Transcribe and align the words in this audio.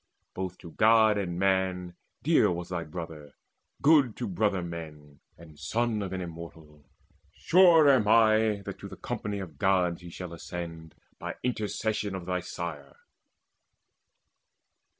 Both 0.33 0.57
to 0.57 0.71
God 0.71 1.19
and 1.19 1.37
man 1.37 1.93
Dear 2.23 2.49
was 2.51 2.69
thy 2.69 2.83
brother, 2.85 3.35
good 3.83 4.17
to 4.17 4.27
brother 4.27 4.63
men, 4.63 5.19
And 5.37 5.59
son 5.59 6.01
of 6.01 6.11
an 6.11 6.21
Immortal. 6.21 6.85
Sure 7.31 7.87
am 7.87 8.07
I 8.07 8.63
That 8.65 8.79
to 8.79 8.87
the 8.87 8.97
company 8.97 9.37
of 9.37 9.59
Gods 9.59 10.01
shall 10.11 10.29
he 10.29 10.33
Ascend, 10.37 10.95
by 11.19 11.35
intercession 11.43 12.15
of 12.15 12.25
thy 12.25 12.39
sire." 12.39 12.95